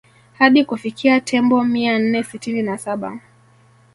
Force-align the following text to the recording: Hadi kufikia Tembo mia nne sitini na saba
Hadi 0.37 0.65
kufikia 0.65 1.19
Tembo 1.21 1.63
mia 1.63 1.99
nne 1.99 2.23
sitini 2.23 2.61
na 2.61 2.77
saba 2.77 3.19